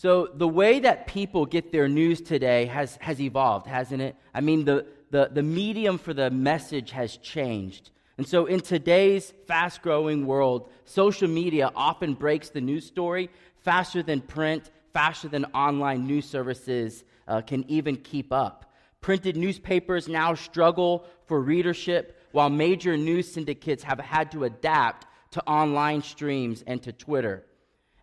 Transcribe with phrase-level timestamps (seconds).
[0.00, 4.16] So, the way that people get their news today has, has evolved, hasn't it?
[4.32, 7.90] I mean, the, the, the medium for the message has changed.
[8.16, 13.28] And so, in today's fast growing world, social media often breaks the news story
[13.58, 18.72] faster than print, faster than online news services uh, can even keep up.
[19.02, 25.46] Printed newspapers now struggle for readership, while major news syndicates have had to adapt to
[25.46, 27.44] online streams and to Twitter.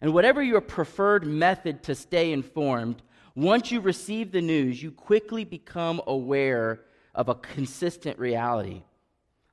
[0.02, 3.02] And whatever your preferred method to stay informed,
[3.36, 6.82] once you receive the news, you quickly become aware
[7.16, 8.84] of a consistent reality.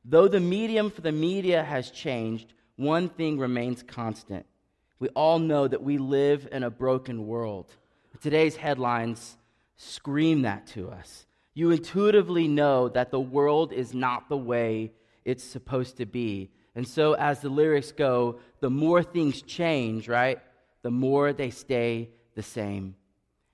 [0.04, 4.44] Though the medium for the media has changed, one thing remains constant.
[4.98, 7.74] We all know that we live in a broken world.
[8.20, 9.36] Today's headlines
[9.76, 11.26] scream that to us.
[11.54, 14.92] You intuitively know that the world is not the way
[15.24, 16.50] it's supposed to be.
[16.74, 20.38] And so, as the lyrics go, the more things change, right,
[20.82, 22.96] the more they stay the same.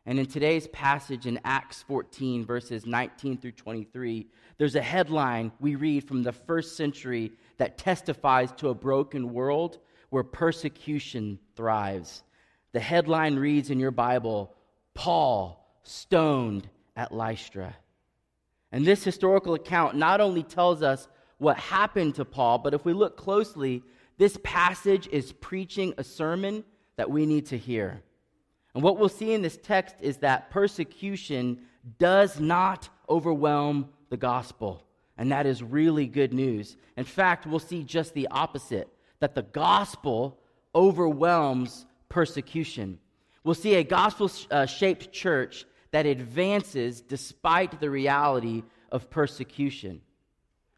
[0.06, 5.74] And in today's passage in Acts 14, verses 19 through 23, there's a headline we
[5.74, 9.78] read from the first century that testifies to a broken world
[10.08, 12.22] where persecution thrives.
[12.72, 14.54] The headline reads in your Bible
[14.94, 17.76] Paul stoned at Lystra.
[18.72, 21.08] And this historical account not only tells us
[21.40, 23.82] what happened to Paul, but if we look closely,
[24.18, 26.64] this passage is preaching a sermon
[26.96, 28.02] that we need to hear.
[28.74, 31.62] And what we'll see in this text is that persecution
[31.98, 34.84] does not overwhelm the gospel.
[35.16, 36.76] And that is really good news.
[36.96, 38.88] In fact, we'll see just the opposite
[39.18, 40.38] that the gospel
[40.74, 42.98] overwhelms persecution.
[43.44, 44.28] We'll see a gospel
[44.66, 50.02] shaped church that advances despite the reality of persecution.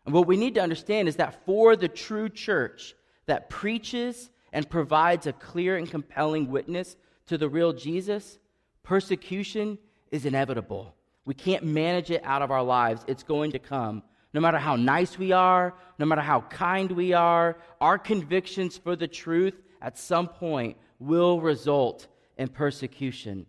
[0.04, 2.94] And what we need to understand is that for the true church
[3.26, 8.38] that preaches and provides a clear and compelling witness to the real Jesus,
[8.82, 9.78] persecution
[10.10, 10.94] is inevitable.
[11.24, 13.04] We can't manage it out of our lives.
[13.06, 14.02] It's going to come.
[14.34, 18.96] No matter how nice we are, no matter how kind we are, our convictions for
[18.96, 23.46] the truth at some point will result in persecution.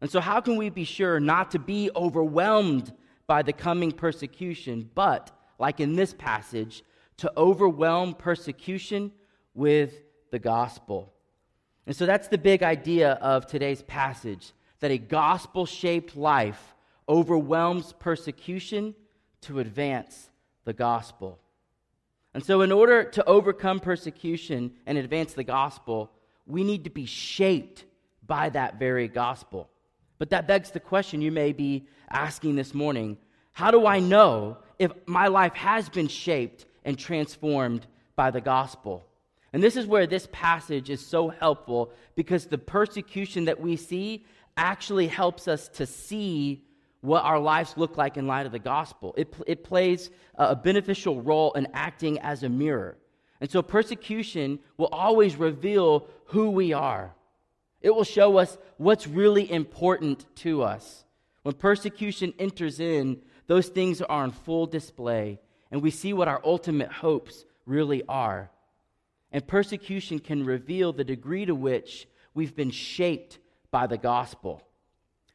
[0.00, 2.92] And so, how can we be sure not to be overwhelmed
[3.26, 6.82] by the coming persecution, but like in this passage,
[7.18, 9.12] to overwhelm persecution
[9.54, 9.94] with
[10.30, 11.12] the gospel.
[11.86, 16.74] And so that's the big idea of today's passage that a gospel shaped life
[17.08, 18.94] overwhelms persecution
[19.42, 20.30] to advance
[20.64, 21.38] the gospel.
[22.32, 26.10] And so, in order to overcome persecution and advance the gospel,
[26.46, 27.84] we need to be shaped
[28.26, 29.70] by that very gospel.
[30.18, 33.18] But that begs the question you may be asking this morning
[33.52, 37.86] how do I know if my life has been shaped and transformed
[38.16, 39.04] by the gospel?
[39.52, 44.24] And this is where this passage is so helpful because the persecution that we see
[44.56, 46.64] actually helps us to see
[47.00, 49.14] what our lives look like in light of the gospel.
[49.16, 52.96] It, it plays a beneficial role in acting as a mirror.
[53.40, 57.14] And so persecution will always reveal who we are.
[57.82, 61.04] It will show us what's really important to us.
[61.42, 65.40] When persecution enters in, those things are on full display,
[65.70, 68.50] and we see what our ultimate hopes really are.
[69.32, 73.38] And persecution can reveal the degree to which we've been shaped
[73.70, 74.62] by the gospel.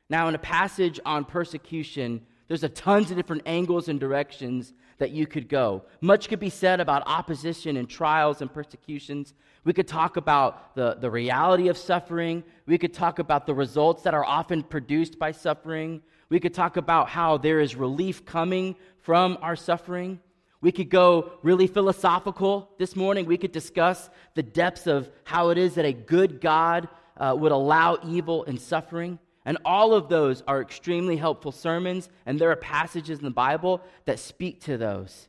[0.10, 5.12] Now, in a passage on persecution, there's a tons of different angles and directions that
[5.12, 5.84] you could go.
[6.02, 9.34] Much could be said about opposition and trials and persecutions.
[9.64, 12.44] We could talk about the, the reality of suffering.
[12.66, 16.02] We could talk about the results that are often produced by suffering.
[16.30, 20.20] We could talk about how there is relief coming from our suffering.
[20.62, 23.26] We could go really philosophical this morning.
[23.26, 26.88] We could discuss the depths of how it is that a good God
[27.18, 29.18] uh, would allow evil and suffering.
[29.46, 33.82] And all of those are extremely helpful sermons, and there are passages in the Bible
[34.06, 35.28] that speak to those.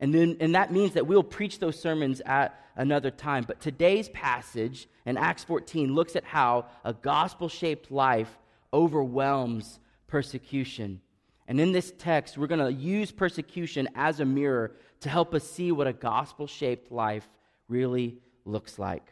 [0.00, 3.44] And, then, and that means that we'll preach those sermons at another time.
[3.46, 8.36] But today's passage in Acts 14 looks at how a gospel shaped life
[8.72, 9.78] overwhelms
[10.12, 11.00] persecution.
[11.48, 15.42] And in this text, we're going to use persecution as a mirror to help us
[15.42, 17.26] see what a gospel shaped life
[17.66, 19.06] really looks like.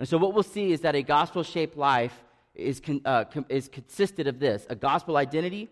[0.00, 2.24] And so, what we'll see is that a gospel shaped life
[2.56, 5.70] is, con, uh, com, is consisted of this a gospel identity,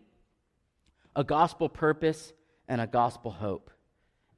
[1.16, 2.32] a gospel purpose,
[2.68, 3.72] and a gospel hope.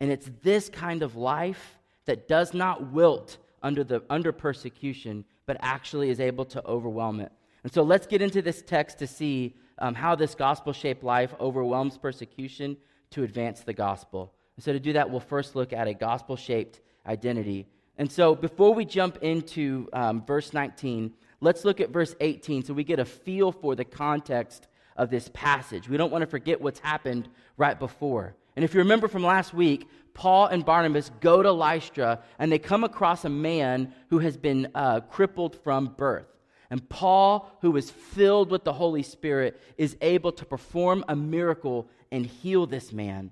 [0.01, 5.59] And it's this kind of life that does not wilt under, the, under persecution, but
[5.61, 7.33] actually is able to overwhelm it.
[7.65, 11.35] And so let's get into this text to see um, how this gospel shaped life
[11.41, 12.77] overwhelms persecution
[13.11, 14.33] to advance the gospel.
[14.57, 17.67] And so, to do that, we'll first look at a gospel shaped identity.
[17.99, 22.75] And so, before we jump into um, verse 19, let's look at verse 18 so
[22.75, 24.67] we get a feel for the context
[24.97, 25.89] of this passage.
[25.89, 28.35] We don't want to forget what's happened right before.
[28.57, 32.59] And if you remember from last week, Paul and Barnabas go to Lystra and they
[32.59, 36.32] come across a man who has been uh, crippled from birth.
[36.73, 41.87] And Paul, who is filled with the Holy Spirit, is able to perform a miracle
[42.11, 43.31] and heal this man.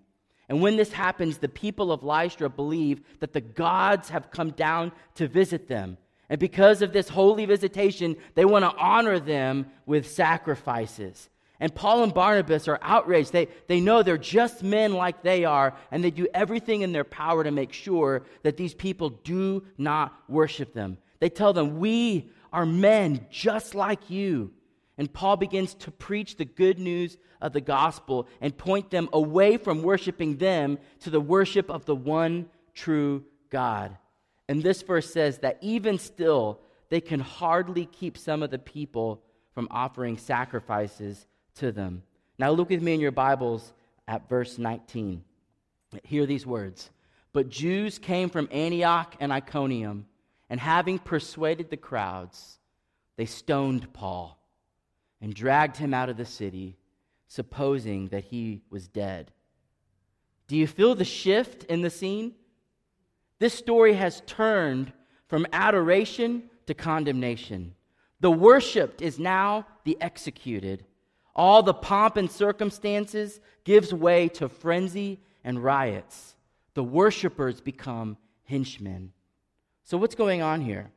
[0.51, 4.93] And when this happens, the people of Lystra believe that the gods have come down
[5.15, 5.97] to visit them.
[6.29, 11.31] And because of this holy visitation, they want to honor them with sacrifices.
[11.61, 13.33] And Paul and Barnabas are outraged.
[13.33, 17.05] They, they know they're just men like they are, and they do everything in their
[17.05, 20.99] power to make sure that these people do not worship them.
[21.21, 24.53] They tell them, We are men just like you.
[24.99, 29.57] And Paul begins to preach the good news of the gospel and point them away
[29.57, 33.97] from worshiping them to the worship of the one true God.
[34.49, 36.61] And this verse says that even still,
[36.91, 39.23] they can hardly keep some of the people
[39.55, 42.03] from offering sacrifices to them.
[42.39, 43.73] Now, look with me in your Bibles
[44.09, 45.23] at verse 19.
[46.05, 46.91] Hear these words.
[47.33, 50.07] But Jews came from Antioch and Iconium,
[50.51, 52.59] and having persuaded the crowds,
[53.17, 54.37] they stoned Paul
[55.21, 56.77] and dragged him out of the city,
[57.29, 59.31] supposing that he was dead.
[60.49, 62.35] Do you feel the shift in the scene?
[63.39, 64.93] This story has turned
[65.29, 67.75] from adoration to condemnation.
[68.19, 70.85] The worshiped is now the executed.
[71.37, 76.35] All the pomp and circumstances gives way to frenzy and riots.
[76.75, 79.13] The worshipers become henchmen.
[79.91, 80.93] So, what's going on here?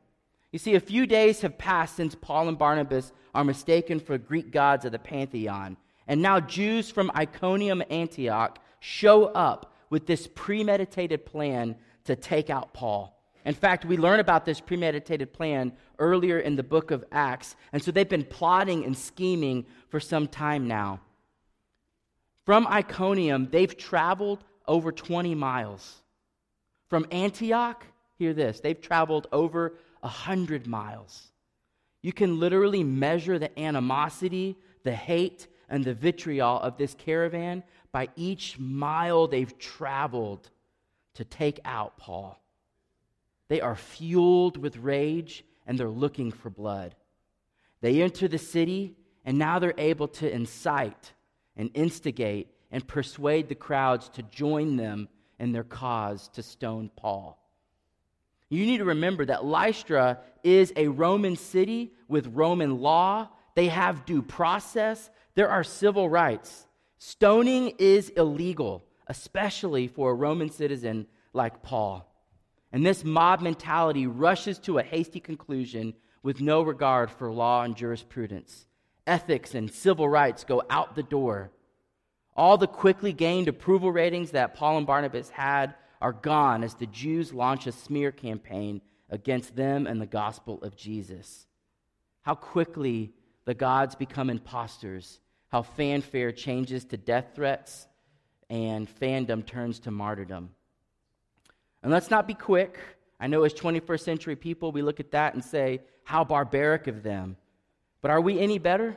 [0.52, 4.52] You see, a few days have passed since Paul and Barnabas are mistaken for Greek
[4.52, 5.76] gods of the pantheon.
[6.06, 11.74] And now Jews from Iconium, Antioch show up with this premeditated plan
[12.04, 13.20] to take out Paul.
[13.44, 17.56] In fact, we learn about this premeditated plan earlier in the book of Acts.
[17.72, 21.00] And so they've been plotting and scheming for some time now.
[22.46, 26.00] From Iconium, they've traveled over 20 miles.
[26.88, 27.84] From Antioch,
[28.18, 31.32] hear this, they've traveled over 100 miles.
[32.02, 37.62] You can literally measure the animosity, the hate, and the vitriol of this caravan
[37.92, 40.50] by each mile they've traveled
[41.14, 42.38] to take out Paul.
[43.48, 46.94] They are fueled with rage and they're looking for blood.
[47.80, 51.12] They enter the city and now they're able to incite
[51.56, 55.08] and instigate and persuade the crowds to join them
[55.38, 57.38] in their cause to stone Paul.
[58.54, 63.28] You need to remember that Lystra is a Roman city with Roman law.
[63.56, 66.66] They have due process, there are civil rights.
[66.98, 72.08] Stoning is illegal, especially for a Roman citizen like Paul.
[72.72, 77.76] And this mob mentality rushes to a hasty conclusion with no regard for law and
[77.76, 78.66] jurisprudence.
[79.04, 81.50] Ethics and civil rights go out the door.
[82.36, 85.74] All the quickly gained approval ratings that Paul and Barnabas had
[86.04, 90.76] are gone as the Jews launch a smear campaign against them and the gospel of
[90.76, 91.46] Jesus.
[92.20, 93.14] How quickly
[93.46, 95.18] the gods become impostors,
[95.48, 97.88] how fanfare changes to death threats,
[98.50, 100.50] and fandom turns to martyrdom.
[101.82, 102.78] And let's not be quick.
[103.18, 107.02] I know as 21st century people, we look at that and say, how barbaric of
[107.02, 107.38] them.
[108.02, 108.94] But are we any better?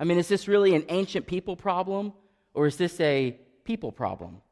[0.00, 2.12] I mean, is this really an ancient people problem,
[2.54, 4.42] or is this a people problem?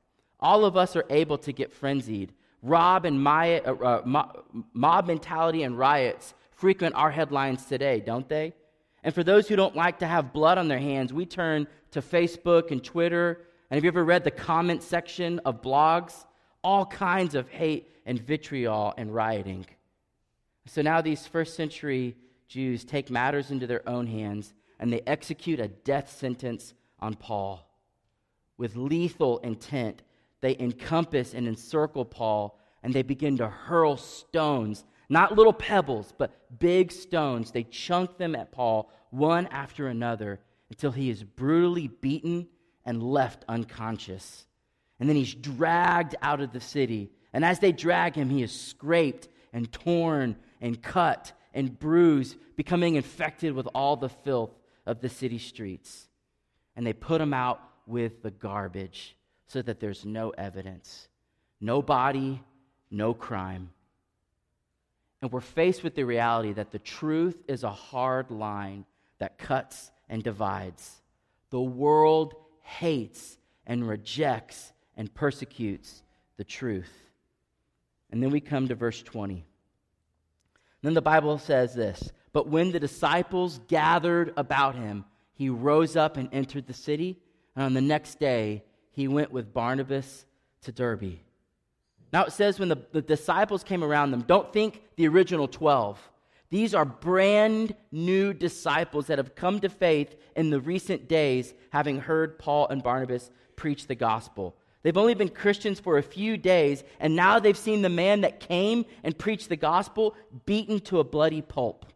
[0.41, 2.33] All of us are able to get frenzied.
[2.63, 4.33] Rob and Maya, uh, uh,
[4.73, 8.53] mob mentality and riots frequent our headlines today, don't they?
[9.05, 12.03] And for those who don't like to have blood on their hands, we turn to
[12.03, 13.43] Facebook and Twitter.
[13.71, 16.25] And have you ever read the comment section of blogs?
[16.65, 19.67] All kinds of hate and vitriol and rioting.
[20.67, 22.17] So now these first century
[22.49, 27.65] Jews take matters into their own hands and they execute a death sentence on Paul
[28.57, 30.03] with lethal intent
[30.41, 36.59] they encompass and encircle Paul and they begin to hurl stones, not little pebbles, but
[36.59, 37.51] big stones.
[37.51, 40.41] They chunk them at Paul one after another
[40.71, 42.47] until he is brutally beaten
[42.85, 44.47] and left unconscious.
[45.01, 47.11] And then he's dragged out of the city.
[47.33, 52.95] And as they drag him, he is scraped and torn and cut and bruised, becoming
[52.97, 56.09] infected with all the filth of the city streets.
[56.77, 59.17] And they put him out with the garbage
[59.49, 61.09] so that there's no evidence,
[61.61, 62.43] no body,
[62.91, 63.71] no crime.
[65.21, 68.85] And we're faced with the reality that the truth is a hard line
[69.19, 71.03] that cuts and divides.
[71.51, 76.03] The world hates and rejects and persecutes
[76.37, 76.93] the truth.
[78.11, 79.45] And then we come to verse 20.
[80.83, 86.17] Then the Bible says this But when the disciples gathered about him, he rose up
[86.17, 87.19] and entered the city.
[87.57, 88.63] And on the next day,
[88.99, 90.25] he went with Barnabas
[90.63, 91.21] to Derbe.
[92.13, 96.01] Now it says when the, the disciples came around them, don't think the original 12.
[96.51, 102.01] These are brand new disciples that have come to faith in the recent days, having
[102.01, 104.57] heard Paul and Barnabas preach the gospel.
[104.83, 108.41] They've only been Christians for a few days, and now they've seen the man that
[108.41, 111.87] came and preached the gospel beaten to a bloody pulp.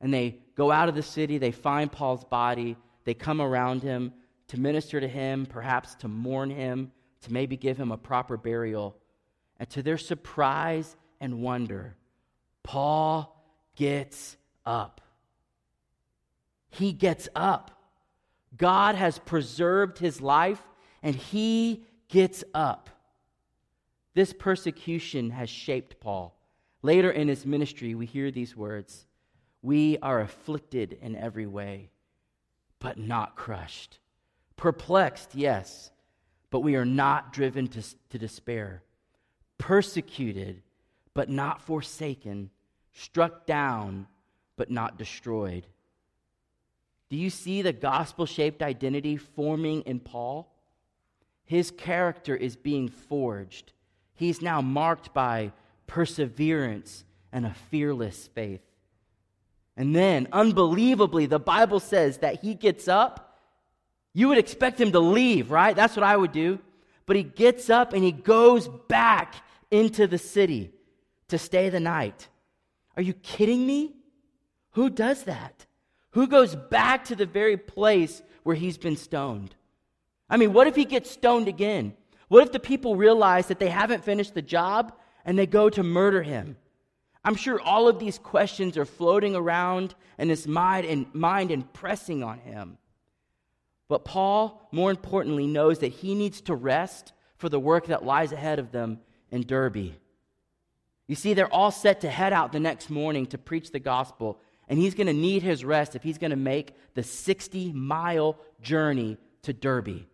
[0.00, 4.14] And they go out of the city, they find Paul's body, they come around him
[4.50, 6.90] to minister to him, perhaps to mourn him,
[7.22, 8.96] to maybe give him a proper burial.
[9.60, 11.96] And to their surprise and wonder,
[12.64, 13.40] Paul
[13.76, 15.00] gets up.
[16.68, 17.70] He gets up.
[18.56, 20.60] God has preserved his life,
[21.00, 22.90] and he gets up.
[24.14, 26.36] This persecution has shaped Paul.
[26.82, 29.06] Later in his ministry, we hear these words
[29.62, 31.90] We are afflicted in every way,
[32.80, 34.00] but not crushed.
[34.60, 35.90] Perplexed, yes,
[36.50, 38.82] but we are not driven to, to despair.
[39.56, 40.60] Persecuted,
[41.14, 42.50] but not forsaken
[42.92, 44.06] struck down,
[44.56, 45.66] but not destroyed.
[47.08, 50.54] Do you see the gospel shaped identity forming in Paul?
[51.46, 53.72] His character is being forged.
[54.14, 55.52] He's now marked by
[55.86, 58.60] perseverance and a fearless faith.
[59.74, 63.29] And then, unbelievably, the Bible says that he gets up.
[64.12, 65.76] You would expect him to leave, right?
[65.76, 66.58] That's what I would do.
[67.06, 69.34] But he gets up and he goes back
[69.70, 70.72] into the city
[71.28, 72.28] to stay the night.
[72.96, 73.94] Are you kidding me?
[74.72, 75.66] Who does that?
[76.12, 79.54] Who goes back to the very place where he's been stoned?
[80.28, 81.94] I mean, what if he gets stoned again?
[82.28, 84.92] What if the people realize that they haven't finished the job
[85.24, 86.56] and they go to murder him?
[87.24, 92.38] I'm sure all of these questions are floating around in his mind and, pressing on
[92.38, 92.78] him.
[93.90, 98.30] But Paul, more importantly, knows that he needs to rest for the work that lies
[98.30, 99.00] ahead of them
[99.32, 99.94] in Derbe.
[101.08, 104.38] You see, they're all set to head out the next morning to preach the gospel,
[104.68, 108.38] and he's going to need his rest if he's going to make the 60 mile
[108.62, 110.06] journey to Derbe.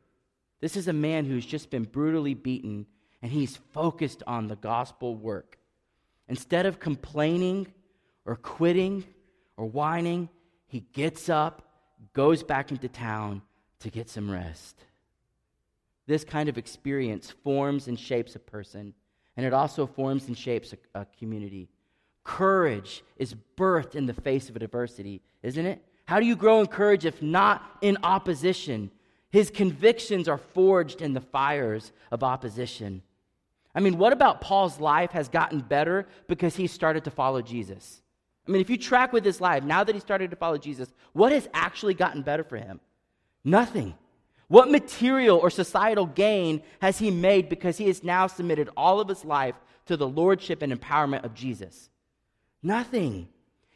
[0.63, 2.87] This is a man who's just been brutally beaten,
[3.21, 5.59] and he's focused on the gospel work.
[6.29, 7.67] Instead of complaining
[8.25, 9.05] or quitting
[9.59, 10.31] or whining,
[10.67, 11.61] he gets up,
[12.15, 13.43] goes back into town
[13.81, 14.77] to get some rest.
[16.07, 18.95] This kind of experience forms and shapes a person
[19.37, 21.69] and it also forms and shapes a, a community.
[22.25, 25.83] Courage is birthed in the face of adversity, isn't it?
[26.07, 28.91] How do you grow in courage if not in opposition?
[29.31, 33.03] His convictions are forged in the fires of opposition.
[33.75, 38.01] I mean, what about Paul's life has gotten better because he started to follow Jesus?
[38.49, 40.95] I mean, if you track with his life, now that he started to follow Jesus,
[41.13, 42.81] what has actually gotten better for him?
[43.47, 43.95] Nothing.
[44.49, 49.09] What material or societal gain has he made because he has now submitted all of
[49.09, 49.55] his life
[49.87, 51.89] to the lordship and empowerment of Jesus?
[52.61, 53.29] Nothing.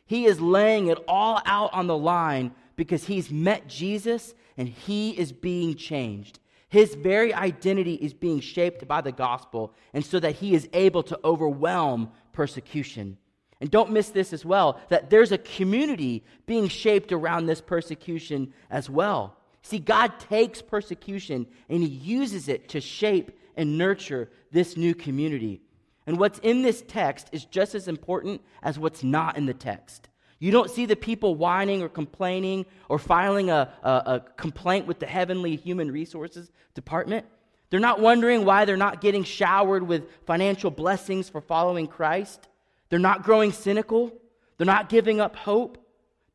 [0.06, 5.12] He is laying it all out on the line because he's met Jesus and he
[5.12, 6.40] is being changed.
[6.68, 11.02] His very identity is being shaped by the gospel, and so that he is able
[11.04, 13.18] to overwhelm persecution.
[13.60, 18.52] And don't miss this as well that there's a community being shaped around this persecution
[18.70, 19.36] as well.
[19.62, 25.60] See, God takes persecution and He uses it to shape and nurture this new community.
[26.06, 30.08] And what's in this text is just as important as what's not in the text.
[30.38, 34.98] You don't see the people whining or complaining or filing a, a, a, complaint with
[34.98, 37.26] the Heavenly Human Resources Department.
[37.68, 42.48] They're not wondering why they're not getting showered with financial blessings for following Christ.
[42.88, 44.12] They're not growing cynical.
[44.56, 45.78] They're not giving up hope.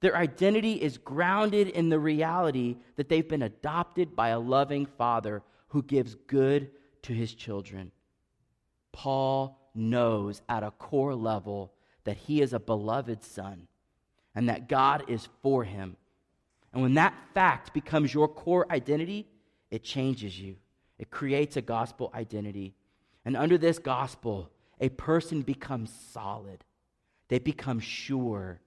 [0.05, 5.41] Their identity is grounded in the reality that they've been adopted by a loving father
[5.69, 6.69] who gives good
[7.01, 7.91] to his children.
[8.91, 13.67] Paul knows at a core level that he is a beloved son
[14.35, 15.97] and that God is for him.
[16.71, 19.27] And when that fact becomes your core identity,
[19.71, 20.57] it changes you.
[21.00, 22.75] It creates a gospel identity.
[23.25, 26.63] And under this gospel, a person becomes solid,
[27.27, 28.62] they become sure,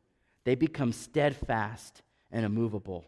[0.48, 2.00] they become steadfast
[2.32, 3.04] and immovable.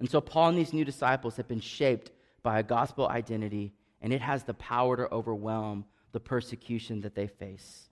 [0.00, 2.10] And so, Paul and these new disciples have been shaped
[2.42, 3.72] by a gospel identity,
[4.02, 7.88] and it has the power to overwhelm the persecution that they face.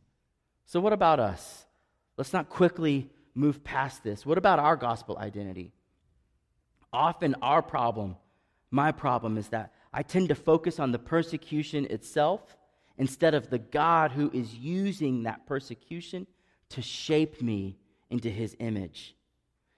[0.64, 1.66] So, what about us?
[2.16, 4.26] Let's not quickly move past this.
[4.26, 5.72] What about our gospel identity?
[6.92, 8.16] Often, our problem,
[8.72, 12.56] my problem, is that I tend to focus on the persecution itself
[12.98, 16.26] instead of the God who is using that persecution
[16.70, 17.78] to shape me
[18.10, 19.14] into his image.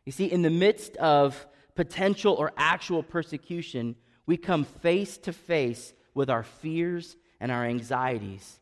[0.05, 3.95] You see, in the midst of potential or actual persecution,
[4.27, 8.61] we come face to face with our fears and our anxieties.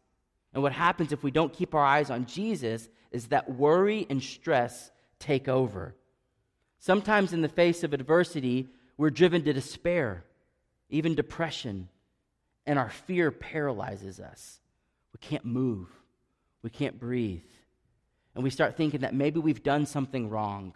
[0.52, 4.22] And what happens if we don't keep our eyes on Jesus is that worry and
[4.22, 5.94] stress take over.
[6.78, 10.24] Sometimes, in the face of adversity, we're driven to despair,
[10.88, 11.88] even depression,
[12.66, 14.60] and our fear paralyzes us.
[15.12, 15.88] We can't move,
[16.62, 17.42] we can't breathe.
[18.36, 20.74] And we start thinking that maybe we've done something wrong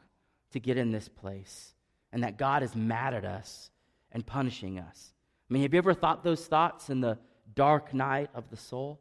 [0.52, 1.74] to get in this place
[2.10, 3.70] and that God is mad at us
[4.12, 5.12] and punishing us.
[5.48, 7.18] I mean, have you ever thought those thoughts in the
[7.54, 8.98] dark night of the soul?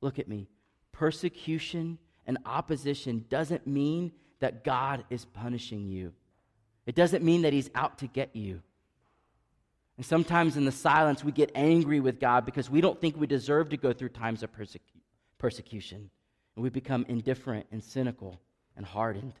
[0.00, 0.46] Look at me.
[0.92, 6.12] Persecution and opposition doesn't mean that God is punishing you.
[6.86, 8.62] It doesn't mean that He's out to get you.
[9.96, 13.26] And sometimes in the silence, we get angry with God because we don't think we
[13.26, 14.78] deserve to go through times of persecu-
[15.38, 16.10] persecution.
[16.56, 18.40] And we become indifferent and cynical
[18.76, 19.34] and hardened.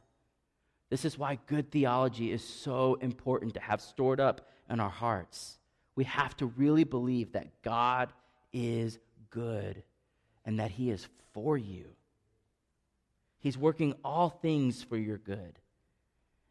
[0.90, 5.58] This is why good theology is so important to have stored up in our hearts.
[5.96, 8.12] We have to really believe that God
[8.52, 8.98] is
[9.30, 9.82] good
[10.44, 11.86] and that He is for you.
[13.38, 15.58] He's working all things for your good.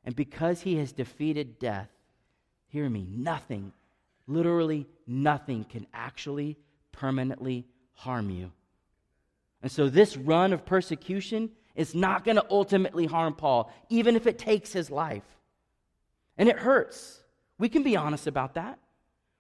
[0.04, 1.90] And because He has defeated death,
[2.68, 3.72] hear me, nothing,
[4.28, 6.58] literally nothing, can actually
[6.92, 8.52] permanently harm you.
[9.64, 14.28] And so, this run of persecution is not going to ultimately harm Paul, even if
[14.28, 15.24] it takes his life.
[16.38, 17.22] And it hurts.
[17.58, 18.78] We can be honest about that.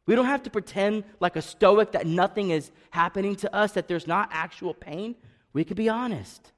[0.05, 3.87] We don't have to pretend like a stoic that nothing is happening to us, that
[3.87, 5.15] there's not actual pain.
[5.51, 6.51] We can be honest.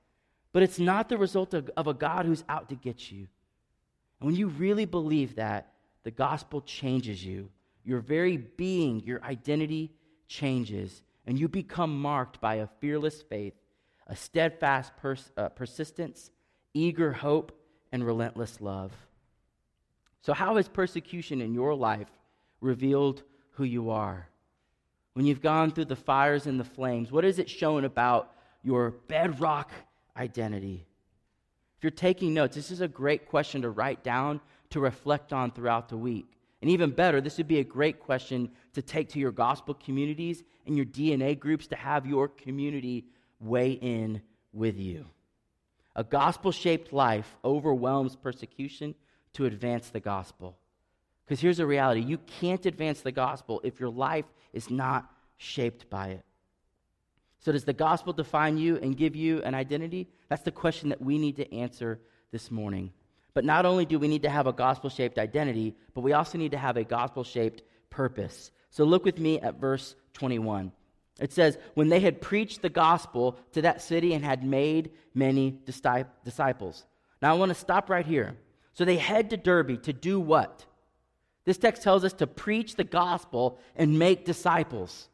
[0.52, 3.28] But it's not the result of, of a God who's out to get you.
[4.20, 7.50] And when you really believe that, the gospel changes you.
[7.84, 9.92] Your very being, your identity
[10.28, 13.54] changes, and you become marked by a fearless faith,
[14.08, 16.32] a steadfast pers- uh, persistence,
[16.74, 17.52] eager hope,
[17.92, 18.92] and relentless love.
[20.22, 22.10] So, how has persecution in your life
[22.62, 24.28] revealed who you are.
[25.14, 28.92] When you've gone through the fires and the flames, what has it shown about your
[29.08, 29.72] bedrock
[30.18, 30.86] identity?
[31.78, 35.52] If you're taking notes, this is a great question to write down, to reflect on
[35.52, 36.26] throughout the week.
[36.62, 40.44] And even better, this would be a great question to take to your gospel communities
[40.66, 43.06] and your DNA groups to have your community
[43.40, 44.22] weigh in
[44.54, 45.06] with you.
[45.96, 48.96] A gospel shaped life overwhelms persecution
[49.34, 50.58] to advance the gospel.
[51.26, 55.90] Because here's the reality you can't advance the gospel if your life is not shaped
[55.90, 56.26] by it.
[57.40, 60.08] So, does the gospel define you and give you an identity?
[60.30, 62.00] That's the question that we need to answer
[62.32, 62.92] this morning.
[63.36, 66.38] But not only do we need to have a gospel shaped identity, but we also
[66.40, 68.50] need to have a gospel shaped purpose.
[68.72, 70.72] So, look with me at verse 21.
[71.20, 75.60] It says, When they had preached the gospel to that city and had made many
[75.66, 76.86] disciples.
[77.22, 78.38] Now, I want to stop right here.
[78.74, 80.66] So, they head to Derbe to do what?
[81.44, 85.10] This text tells us to preach the gospel and make disciples.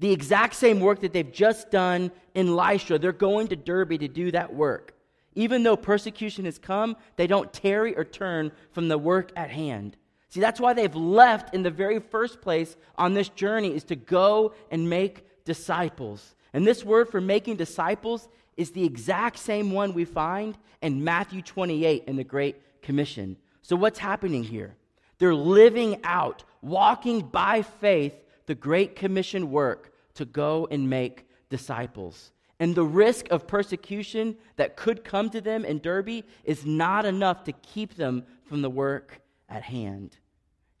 [0.00, 4.08] The exact same work that they've just done in Lystra, they're going to Derbe to
[4.08, 4.91] do that work.
[5.34, 9.96] Even though persecution has come, they don't tarry or turn from the work at hand.
[10.28, 13.96] See, that's why they've left in the very first place on this journey is to
[13.96, 16.34] go and make disciples.
[16.52, 21.42] And this word for making disciples is the exact same one we find in Matthew
[21.42, 23.36] 28 in the Great Commission.
[23.62, 24.74] So, what's happening here?
[25.18, 28.14] They're living out, walking by faith,
[28.46, 32.32] the Great Commission work to go and make disciples.
[32.62, 37.42] And the risk of persecution that could come to them in Derbe is not enough
[37.42, 40.16] to keep them from the work at hand.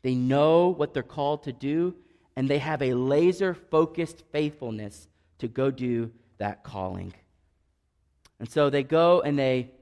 [0.02, 1.96] They know what they're called to do,
[2.36, 7.14] and they have a laser focused faithfulness to go do that calling.
[8.38, 9.72] And so they go and they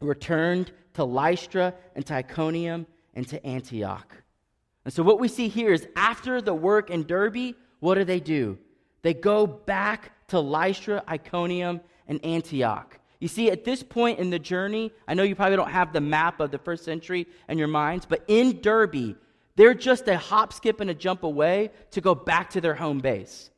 [0.00, 4.16] returned to Lystra and to Iconium and to Antioch.
[4.86, 8.20] And so, what we see here is after the work in Derbe, what do they
[8.20, 8.58] do?
[9.04, 12.98] They go back to Lystra, Iconium, and Antioch.
[13.20, 16.00] You see, at this point in the journey, I know you probably don't have the
[16.00, 19.16] map of the first century in your minds, but in Derbe,
[19.56, 23.00] they're just a hop, skip, and a jump away to go back to their home
[23.00, 23.50] base.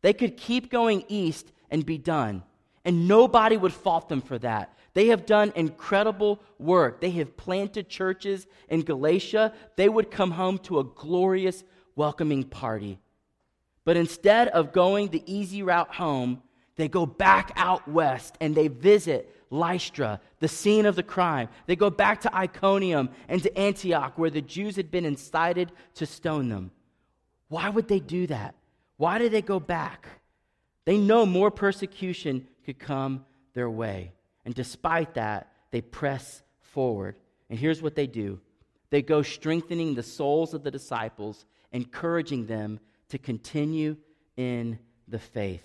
[0.00, 2.42] They could keep going east and be done,
[2.82, 4.72] and nobody would fault them for that.
[4.94, 7.02] They have done incredible work.
[7.02, 9.52] They have planted churches in Galatia.
[9.76, 11.62] They would come home to a glorious
[11.94, 12.98] welcoming party.
[13.84, 16.42] But instead of going the easy route home,
[16.76, 21.48] they go back out west and they visit Lystra, the scene of the crime.
[21.66, 26.06] They go back to Iconium and to Antioch, where the Jews had been incited to
[26.06, 26.72] stone them.
[27.48, 28.56] Why would they do that?
[28.96, 30.08] Why did they go back?
[30.84, 34.12] They know more persecution could come their way.
[34.44, 37.16] And despite that, they press forward.
[37.48, 38.40] And here's what they do
[38.90, 42.80] they go strengthening the souls of the disciples, encouraging them
[43.14, 43.96] to continue
[44.36, 45.64] in the faith.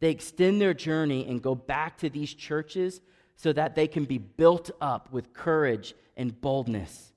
[0.00, 3.02] They extend their journey and go back to these churches
[3.36, 7.12] so that they can be built up with courage and boldness.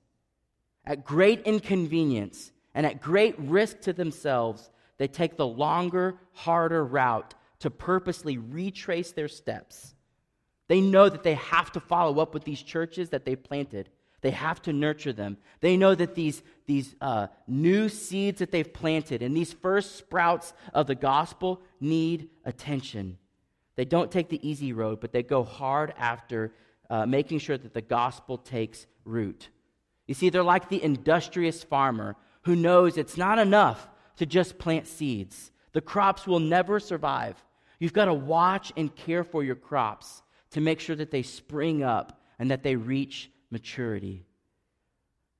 [0.84, 7.32] At great inconvenience and at great risk to themselves, they take the longer, harder route
[7.60, 9.94] to purposely retrace their steps.
[10.68, 13.88] They know that they have to follow up with these churches that they planted.
[14.26, 15.36] They have to nurture them.
[15.60, 20.52] They know that these, these uh, new seeds that they've planted and these first sprouts
[20.74, 23.18] of the gospel need attention.
[23.76, 26.52] They don't take the easy road, but they go hard after
[26.90, 29.48] uh, making sure that the gospel takes root.
[30.08, 34.88] You see, they're like the industrious farmer who knows it's not enough to just plant
[34.88, 35.52] seeds.
[35.70, 37.36] The crops will never survive.
[37.78, 41.84] You've got to watch and care for your crops to make sure that they spring
[41.84, 44.26] up and that they reach maturity.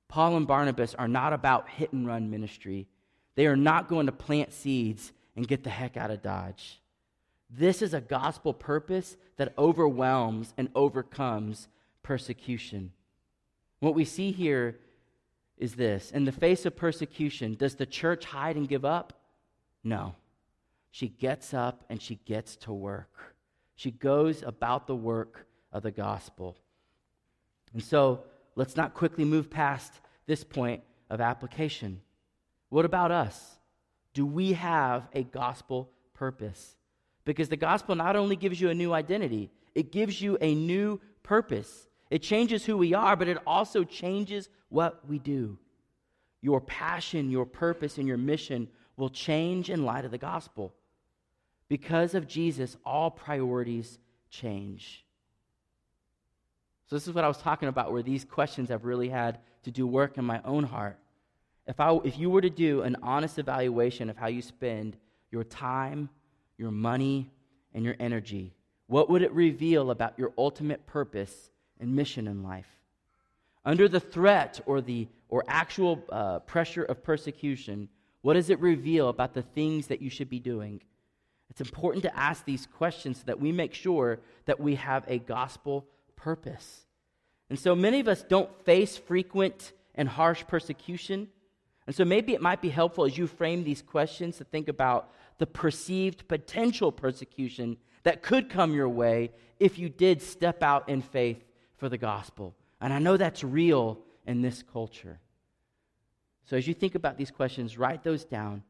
[0.07, 2.87] Paul and Barnabas are not about hit and run ministry.
[3.35, 6.81] They are not going to plant seeds and get the heck out of Dodge.
[7.49, 11.67] This is a gospel purpose that overwhelms and overcomes
[12.03, 12.91] persecution.
[13.79, 14.79] What we see here
[15.57, 19.13] is this In the face of persecution, does the church hide and give up?
[19.83, 20.15] No.
[20.91, 23.35] She gets up and she gets to work.
[23.75, 26.57] She goes about the work of the gospel.
[27.73, 28.23] And so
[28.55, 29.93] let's not quickly move past
[30.25, 32.01] this point of application.
[32.69, 33.57] What about us?
[34.13, 36.75] Do we have a gospel purpose?
[37.23, 40.99] Because the gospel not only gives you a new identity, it gives you a new
[41.23, 41.87] purpose.
[42.09, 45.57] It changes who we are, but it also changes what we do.
[46.41, 50.73] Your passion, your purpose, and your mission will change in light of the gospel.
[51.69, 53.99] Because of Jesus, all priorities
[54.29, 55.05] change.
[56.87, 59.71] So, this is what I was talking about, where these questions have really had to
[59.71, 60.97] do work in my own heart.
[61.67, 64.95] If, I, if you were to do an honest evaluation of how you spend
[65.29, 66.09] your time,
[66.57, 67.29] your money,
[67.73, 68.53] and your energy,
[68.87, 72.69] what would it reveal about your ultimate purpose and mission in life?
[73.65, 77.89] Under the threat or the or actual uh, pressure of persecution,
[78.21, 80.81] what does it reveal about the things that you should be doing?
[81.49, 85.19] It's important to ask these questions so that we make sure that we have a
[85.19, 85.85] gospel
[86.17, 86.85] purpose.
[87.49, 91.29] And so many of us don't face frequent and harsh persecution.
[91.85, 95.13] And so maybe it might be helpful as you frame these questions to think about
[95.37, 101.01] the perceived potential persecution that could come your way if you did step out in
[101.01, 101.43] faith
[101.77, 102.53] for the gospel.
[102.81, 105.19] And I know that's real in this culture.
[106.45, 108.63] So as you think about these questions, write those down.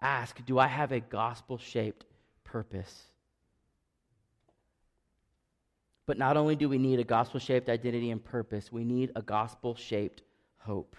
[0.00, 2.04] Ask Do I have a gospel shaped
[2.44, 3.04] purpose?
[6.08, 9.20] But not only do we need a gospel shaped identity and purpose, we need a
[9.20, 10.22] gospel shaped
[10.56, 10.96] hope.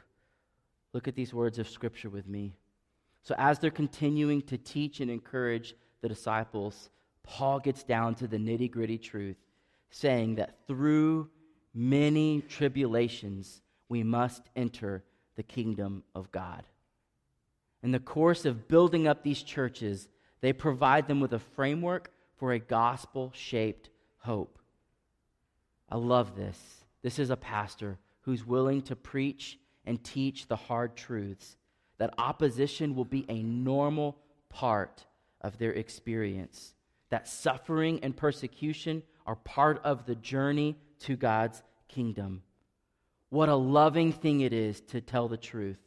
[0.93, 2.53] Look at these words of Scripture with me.
[3.23, 6.91] So, as they're continuing to teach and encourage the disciples,
[7.23, 9.37] Paul gets down to the nitty gritty truth,
[9.89, 11.31] saying that through
[11.73, 15.03] many tribulations we must enter
[15.35, 16.65] the kingdom of God.
[17.81, 20.07] In the course of building up these churches,
[20.41, 24.58] they provide them with a framework for a gospel shaped hope.
[25.89, 26.59] I love this.
[27.01, 31.57] This is a pastor who's willing to preach and teach the hard truths,
[31.97, 34.17] that opposition will be a normal
[34.49, 35.05] part
[35.41, 36.73] of their experience,
[37.09, 42.43] that suffering and persecution are part of the journey to God's kingdom.
[43.29, 45.79] What a loving thing it is to tell the truth,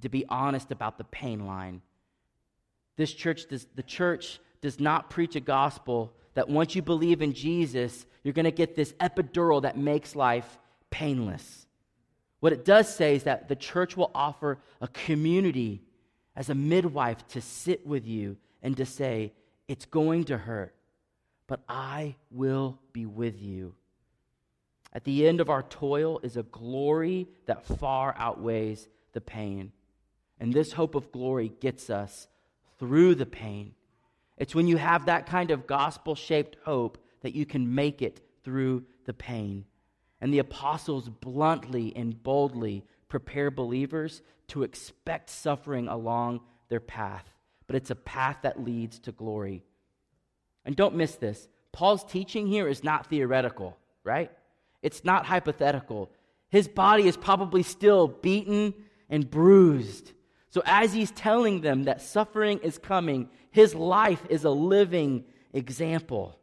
[0.00, 1.82] to be honest about the pain line.
[2.96, 7.32] This church does, the church does not preach a gospel that once you believe in
[7.32, 10.58] Jesus, you're going to get this epidural that makes life
[10.90, 11.66] painless.
[12.40, 15.82] What it does say is that the church will offer a community
[16.34, 19.32] as a midwife to sit with you and to say,
[19.68, 20.74] It's going to hurt,
[21.46, 23.74] but I will be with you.
[24.92, 29.72] At the end of our toil is a glory that far outweighs the pain.
[30.38, 32.26] And this hope of glory gets us
[32.78, 33.74] through the pain
[34.42, 38.20] it's when you have that kind of gospel shaped hope that you can make it
[38.42, 39.64] through the pain.
[40.20, 47.24] And the apostles bluntly and boldly prepare believers to expect suffering along their path.
[47.68, 49.62] But it's a path that leads to glory.
[50.64, 54.32] And don't miss this Paul's teaching here is not theoretical, right?
[54.82, 56.10] It's not hypothetical.
[56.48, 58.74] His body is probably still beaten
[59.08, 60.10] and bruised.
[60.52, 66.38] So, as he's telling them that suffering is coming, his life is a living example.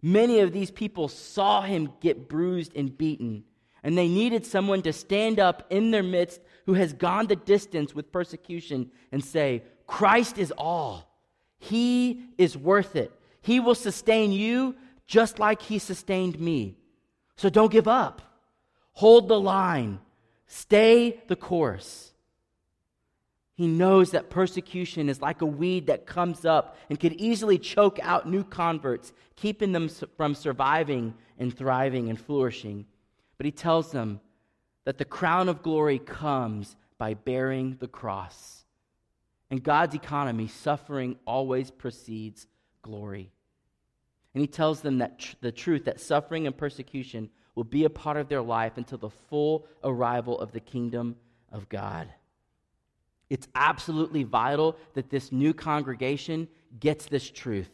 [0.00, 3.42] Many of these people saw him get bruised and beaten,
[3.82, 7.96] and they needed someone to stand up in their midst who has gone the distance
[7.96, 11.18] with persecution and say, Christ is all.
[11.58, 13.10] He is worth it.
[13.40, 16.76] He will sustain you just like he sustained me.
[17.34, 18.22] So don't give up.
[18.92, 19.98] Hold the line.
[20.46, 22.12] Stay the course.
[23.58, 27.98] He knows that persecution is like a weed that comes up and could easily choke
[28.00, 32.86] out new converts, keeping them from surviving and thriving and flourishing.
[33.36, 34.20] But he tells them
[34.84, 38.64] that the crown of glory comes by bearing the cross.
[39.50, 42.46] In God's economy, suffering always precedes
[42.82, 43.32] glory.
[44.34, 47.90] And he tells them that tr- the truth that suffering and persecution will be a
[47.90, 51.16] part of their life until the full arrival of the kingdom
[51.50, 52.06] of God.
[53.30, 56.48] It's absolutely vital that this new congregation
[56.80, 57.70] gets this truth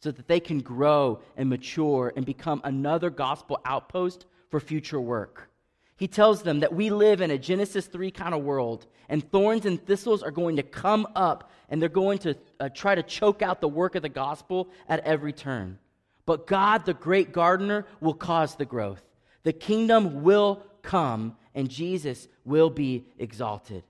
[0.00, 5.48] so that they can grow and mature and become another gospel outpost for future work.
[5.96, 9.64] He tells them that we live in a Genesis 3 kind of world, and thorns
[9.64, 13.42] and thistles are going to come up and they're going to uh, try to choke
[13.42, 15.78] out the work of the gospel at every turn.
[16.26, 19.02] But God, the great gardener, will cause the growth.
[19.44, 23.84] The kingdom will come, and Jesus will be exalted.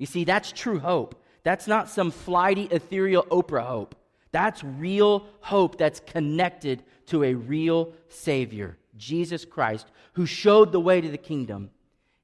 [0.00, 1.22] You see, that's true hope.
[1.42, 3.94] That's not some flighty, ethereal Oprah hope.
[4.32, 11.02] That's real hope that's connected to a real Savior, Jesus Christ, who showed the way
[11.02, 11.70] to the kingdom.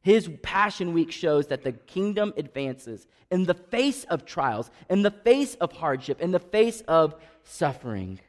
[0.01, 5.11] His Passion Week shows that the kingdom advances in the face of trials, in the
[5.11, 8.21] face of hardship, in the face of suffering.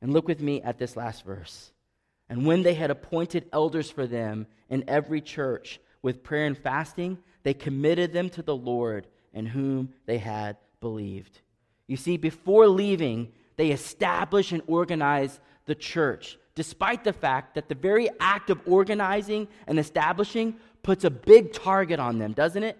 [0.00, 1.70] And look with me at this last verse.
[2.30, 7.18] And when they had appointed elders for them in every church with prayer and fasting,
[7.42, 11.40] they committed them to the Lord in whom they had believed.
[11.86, 17.74] You see, before leaving, they establish and organize the church, despite the fact that the
[17.74, 22.78] very act of organizing and establishing puts a big target on them, doesn't it?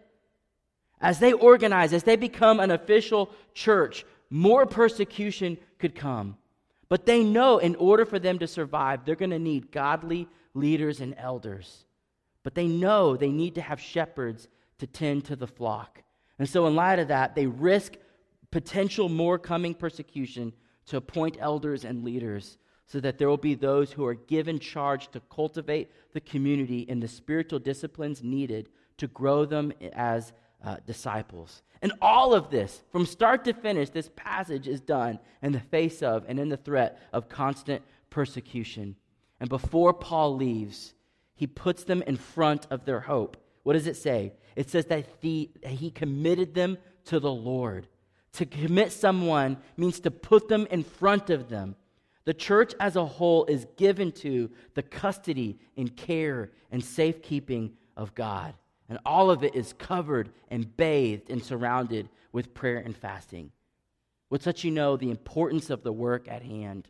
[1.00, 6.36] As they organize, as they become an official church, more persecution could come.
[6.88, 11.00] But they know in order for them to survive, they're going to need godly leaders
[11.00, 11.84] and elders.
[12.42, 14.48] But they know they need to have shepherds
[14.78, 16.02] to tend to the flock.
[16.38, 17.96] And so, in light of that, they risk
[18.50, 20.52] potential more coming persecution
[20.86, 25.08] to appoint elders and leaders so that there will be those who are given charge
[25.12, 30.32] to cultivate the community in the spiritual disciplines needed to grow them as
[30.64, 31.62] uh, disciples.
[31.82, 36.02] And all of this, from start to finish, this passage is done in the face
[36.02, 38.96] of and in the threat of constant persecution.
[39.38, 40.94] And before Paul leaves,
[41.40, 43.38] he puts them in front of their hope.
[43.62, 44.34] What does it say?
[44.56, 46.76] It says that he, he committed them
[47.06, 47.88] to the Lord.
[48.34, 51.76] To commit someone means to put them in front of them.
[52.26, 58.14] The church as a whole is given to the custody and care and safekeeping of
[58.14, 58.52] God.
[58.90, 63.50] And all of it is covered and bathed and surrounded with prayer and fasting.
[64.28, 66.86] What's let you know the importance of the work at hand.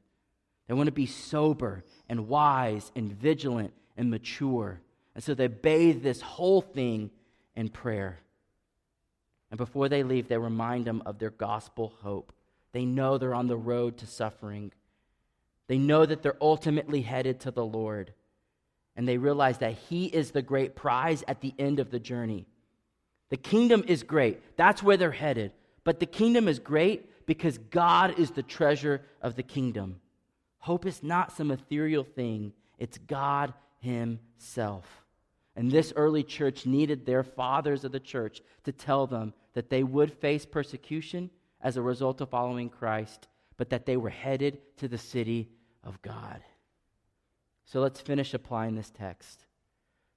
[0.67, 4.81] They want to be sober and wise and vigilant and mature.
[5.15, 7.11] And so they bathe this whole thing
[7.55, 8.19] in prayer.
[9.51, 12.33] And before they leave, they remind them of their gospel hope.
[12.73, 14.73] They know they're on the road to suffering.
[15.67, 18.15] They know that they're ultimately headed to the Lord.
[18.97, 22.47] And they realize that He is the great prize at the end of the journey.
[23.29, 24.57] The kingdom is great.
[24.57, 25.53] That's where they're headed.
[25.85, 30.01] But the kingdom is great because God is the treasure of the kingdom.
[30.59, 34.87] Hope is not some ethereal thing, it's God himself.
[35.57, 39.83] And this early church needed their fathers of the church to tell them that they
[39.83, 44.89] would face persecution as a result of following Christ, but that they were headed to
[44.89, 45.49] the city
[45.85, 46.41] of God.
[47.65, 49.45] So let's finish applying this text.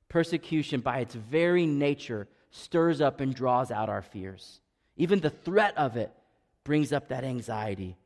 [0.08, 4.62] Persecution, by its very nature, stirs up and draws out our fears.
[4.96, 6.12] Even the threat of it
[6.64, 7.98] brings up that anxiety.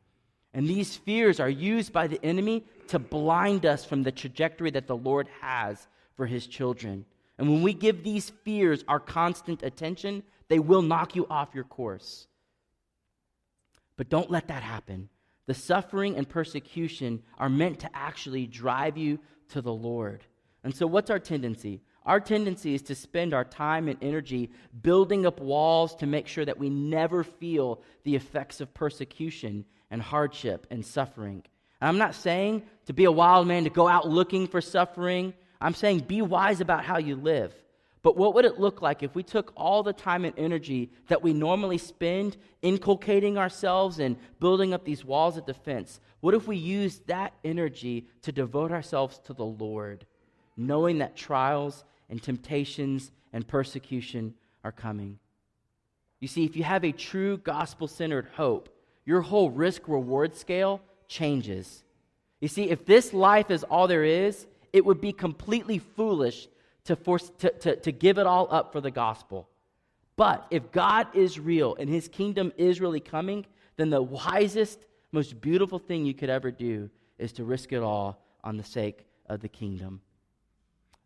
[0.54, 4.88] And these fears are used by the enemy to blind us from the trajectory that
[4.88, 7.06] the Lord has for his children.
[7.38, 11.64] And when we give these fears our constant attention, they will knock you off your
[11.64, 12.28] course.
[13.96, 15.10] But don't let that happen.
[15.46, 19.20] The suffering and persecution are meant to actually drive you
[19.50, 20.24] to the Lord.
[20.64, 21.82] And so, what's our tendency?
[22.06, 26.46] Our tendency is to spend our time and energy building up walls to make sure
[26.46, 31.44] that we never feel the effects of persecution and hardship and suffering.
[31.82, 35.34] And I'm not saying to be a wild man to go out looking for suffering.
[35.62, 37.54] I'm saying be wise about how you live.
[38.04, 41.22] But what would it look like if we took all the time and energy that
[41.22, 46.00] we normally spend inculcating ourselves and building up these walls of defense?
[46.22, 50.06] What if we used that energy to devote ourselves to the Lord,
[50.56, 55.20] knowing that trials and temptations and persecution are coming?
[56.20, 58.70] You see, if you have a true gospel centered hope,
[59.06, 61.84] your whole risk reward scale changes.
[62.40, 66.48] You see, if this life is all there is, it would be completely foolish
[66.86, 69.50] to, force, to, to, to give it all up for the gospel.
[70.16, 74.80] But if God is real and his kingdom is really coming, then the wisest,
[75.12, 79.06] most beautiful thing you could ever do is to risk it all on the sake
[79.28, 80.02] of the kingdom.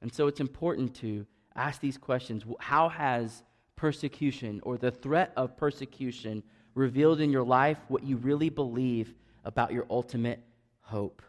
[0.02, 3.44] And so it's important to ask these questions How has
[3.76, 6.44] persecution or the threat of persecution
[6.76, 10.44] revealed in your life what you really believe about your ultimate
[10.82, 11.22] hope?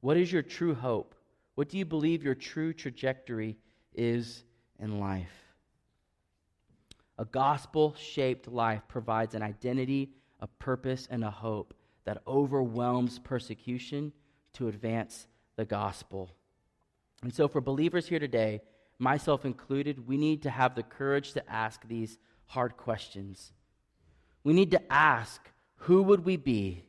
[0.00, 1.14] What is your true hope?
[1.54, 3.56] What do you believe your true trajectory
[3.94, 4.44] is
[4.78, 5.32] in life?
[7.18, 14.12] A gospel shaped life provides an identity, a purpose, and a hope that overwhelms persecution
[14.54, 16.30] to advance the gospel.
[17.22, 18.60] And so, for believers here today,
[18.98, 23.52] myself included, we need to have the courage to ask these hard questions.
[24.42, 25.40] We need to ask
[25.76, 26.84] who would we be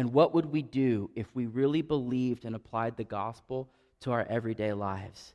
[0.00, 3.68] and what would we do if we really believed and applied the gospel
[4.00, 5.34] to our everyday lives.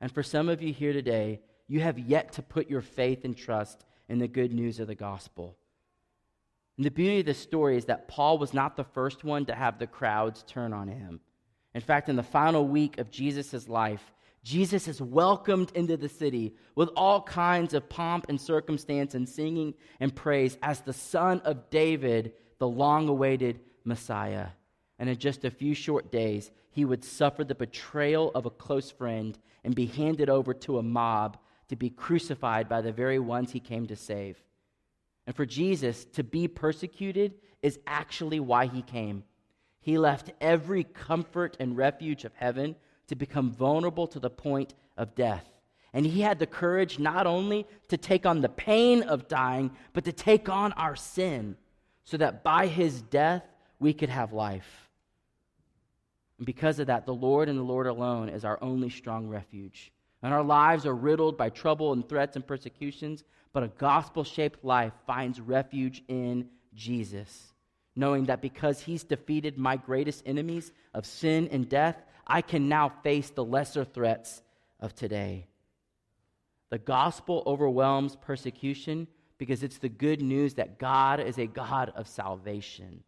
[0.00, 3.36] And for some of you here today, you have yet to put your faith and
[3.36, 5.56] trust in the good news of the gospel.
[6.76, 9.54] And the beauty of this story is that Paul was not the first one to
[9.56, 11.18] have the crowds turn on him.
[11.74, 14.12] In fact, in the final week of Jesus' life,
[14.44, 19.74] Jesus is welcomed into the city with all kinds of pomp and circumstance and singing
[19.98, 24.48] and praise as the son of David, the long awaited Messiah.
[24.98, 28.90] And in just a few short days, he would suffer the betrayal of a close
[28.90, 33.52] friend and be handed over to a mob to be crucified by the very ones
[33.52, 34.42] he came to save.
[35.26, 39.24] And for Jesus, to be persecuted is actually why he came.
[39.80, 42.76] He left every comfort and refuge of heaven
[43.08, 45.48] to become vulnerable to the point of death.
[45.92, 50.04] And he had the courage not only to take on the pain of dying, but
[50.04, 51.56] to take on our sin,
[52.04, 53.44] so that by his death
[53.78, 54.88] we could have life.
[56.38, 59.92] And because of that, the Lord and the Lord alone is our only strong refuge.
[60.22, 64.64] And our lives are riddled by trouble and threats and persecutions, but a gospel shaped
[64.64, 67.52] life finds refuge in Jesus,
[67.94, 72.88] knowing that because he's defeated my greatest enemies of sin and death, I can now
[73.02, 74.42] face the lesser threats
[74.80, 75.46] of today.
[76.70, 79.06] The gospel overwhelms persecution
[79.38, 83.04] because it's the good news that God is a God of salvation.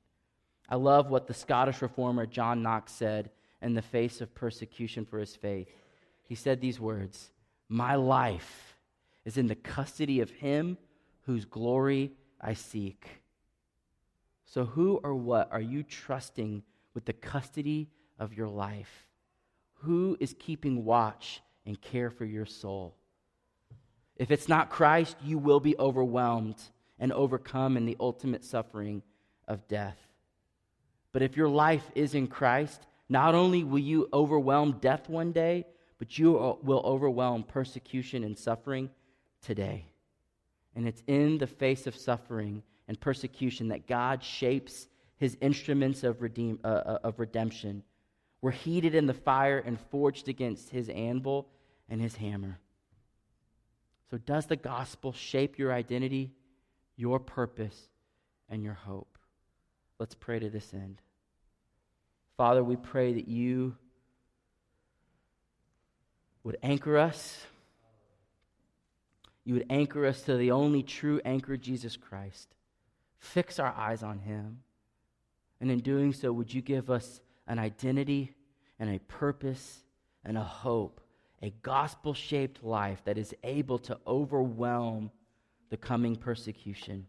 [0.68, 3.30] I love what the Scottish reformer John Knox said
[3.62, 5.68] in the face of persecution for his faith.
[6.24, 7.30] He said these words
[7.68, 8.76] My life
[9.24, 10.78] is in the custody of him
[11.22, 13.06] whose glory I seek.
[14.44, 16.62] So, who or what are you trusting
[16.94, 19.06] with the custody of your life?
[19.80, 22.96] Who is keeping watch and care for your soul?
[24.16, 26.56] If it's not Christ, you will be overwhelmed
[26.98, 29.02] and overcome in the ultimate suffering
[29.46, 29.98] of death.
[31.16, 35.64] But if your life is in Christ, not only will you overwhelm death one day,
[35.96, 38.90] but you will overwhelm persecution and suffering
[39.40, 39.86] today.
[40.74, 46.20] And it's in the face of suffering and persecution that God shapes his instruments of,
[46.20, 47.82] redeem, uh, uh, of redemption.
[48.42, 51.48] We're heated in the fire and forged against his anvil
[51.88, 52.58] and his hammer.
[54.10, 56.34] So, does the gospel shape your identity,
[56.94, 57.88] your purpose,
[58.50, 59.16] and your hope?
[59.98, 61.00] Let's pray to this end.
[62.36, 63.74] Father, we pray that you
[66.44, 67.44] would anchor us.
[69.44, 72.48] You would anchor us to the only true anchor, Jesus Christ.
[73.18, 74.58] Fix our eyes on him.
[75.60, 78.34] And in doing so, would you give us an identity
[78.78, 79.82] and a purpose
[80.24, 81.00] and a hope,
[81.42, 85.10] a gospel shaped life that is able to overwhelm
[85.70, 87.06] the coming persecution?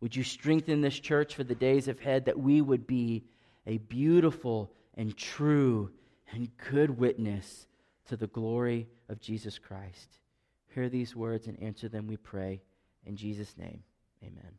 [0.00, 3.24] Would you strengthen this church for the days ahead that we would be
[3.68, 5.90] a beautiful and true
[6.32, 7.68] and good witness
[8.08, 10.18] to the glory of Jesus Christ.
[10.74, 12.62] Hear these words and answer them, we pray.
[13.04, 13.82] In Jesus' name,
[14.22, 14.52] amen.